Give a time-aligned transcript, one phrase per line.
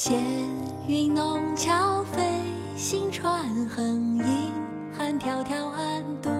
[0.00, 0.16] 闲
[0.86, 2.22] 云弄巧，飞
[2.76, 4.52] 星船横银
[4.96, 6.30] 汉迢迢暗度。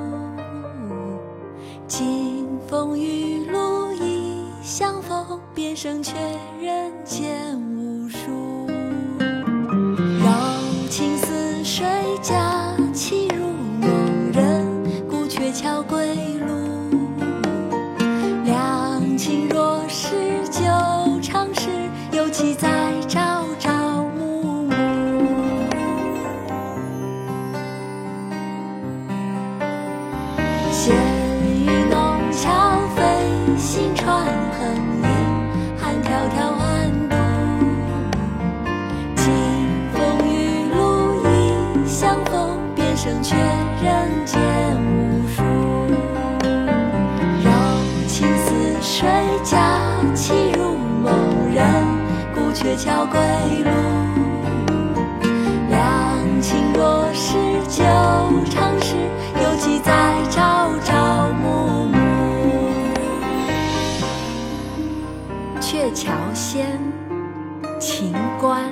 [1.89, 6.15] 金风玉露一相逢，便胜却
[6.63, 8.19] 人间无数。
[9.19, 10.31] 柔
[10.89, 11.85] 情似水，
[12.23, 12.58] 佳
[30.79, 30.95] 闲
[31.67, 33.03] 云弄巧，飞
[33.57, 34.61] 行船横
[35.03, 35.09] 影，
[35.77, 36.65] 寒迢迢暗
[37.09, 37.17] 度。
[39.17, 39.25] 金
[39.93, 40.79] 风玉露
[41.27, 41.27] 一
[41.85, 43.35] 相逢，便胜却
[43.83, 44.41] 人间
[44.81, 45.43] 无数。
[47.43, 47.51] 柔
[48.07, 48.47] 情似
[48.81, 49.09] 水，
[49.43, 49.81] 佳
[50.15, 51.13] 期如梦，
[51.53, 51.61] 人
[52.33, 53.19] 孤鹊桥归
[53.65, 54.08] 路。
[66.39, 66.79] 仙，
[67.81, 68.63] 秦观。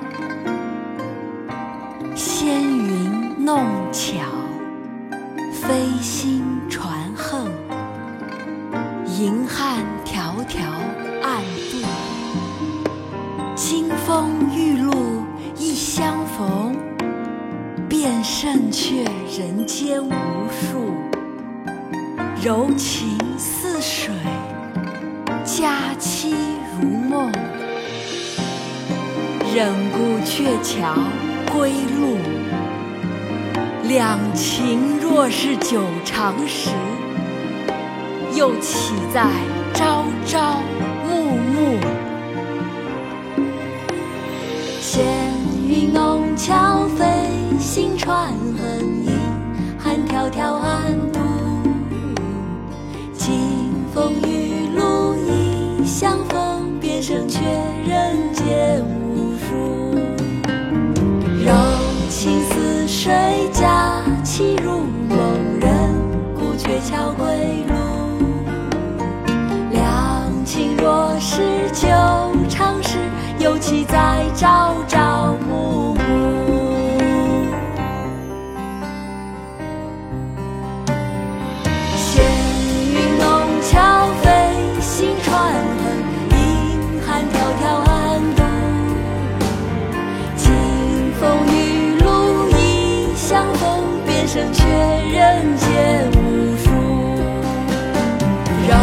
[2.15, 4.13] 纤云弄巧，
[5.53, 7.51] 飞星传恨，
[9.19, 10.61] 银汉迢迢
[11.21, 11.43] 暗
[11.73, 11.85] 度。
[13.57, 15.25] 金风玉露
[15.59, 16.77] 一相逢，
[17.89, 19.03] 便胜却
[19.37, 20.13] 人间无
[20.53, 20.95] 数。
[22.41, 24.15] 柔情似水，
[25.47, 26.35] 佳期
[26.81, 27.31] 如梦，
[29.55, 30.95] 忍顾鹊桥
[31.53, 32.19] 归路。
[33.85, 36.71] 两情若是久长时，
[38.35, 39.31] 又岂在
[39.73, 40.61] 朝朝
[41.09, 41.79] 暮暮？
[44.81, 45.05] 闲
[45.65, 47.07] 云弄巧，飞
[47.61, 49.13] 行船横影，
[49.79, 50.93] 寒迢迢暗
[57.89, 59.95] 人间无数。
[61.45, 61.53] 柔
[62.09, 63.13] 情似水
[63.53, 65.71] 佳期如梦忍
[66.35, 67.36] 顾鹊桥归。
[93.55, 96.71] 红遍胜却人间无数
[98.69, 98.75] 柔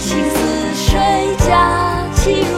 [0.00, 0.36] 情似
[0.74, 0.92] 水
[1.46, 1.50] 佳
[2.14, 2.55] 期如